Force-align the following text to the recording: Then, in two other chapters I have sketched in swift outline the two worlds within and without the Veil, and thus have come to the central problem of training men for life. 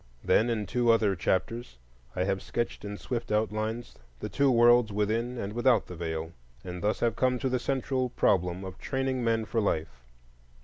Then, 0.23 0.49
in 0.49 0.65
two 0.65 0.89
other 0.91 1.15
chapters 1.15 1.77
I 2.15 2.23
have 2.23 2.41
sketched 2.41 2.83
in 2.83 2.97
swift 2.97 3.31
outline 3.31 3.83
the 4.19 4.29
two 4.29 4.49
worlds 4.49 4.91
within 4.91 5.37
and 5.37 5.53
without 5.53 5.85
the 5.85 5.95
Veil, 5.95 6.31
and 6.63 6.81
thus 6.81 7.01
have 7.01 7.15
come 7.15 7.37
to 7.37 7.49
the 7.49 7.59
central 7.59 8.09
problem 8.09 8.63
of 8.65 8.79
training 8.79 9.23
men 9.23 9.45
for 9.45 9.61
life. 9.61 10.01